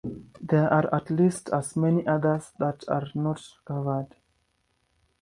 [0.41, 4.15] There are at least as many others that are not covered.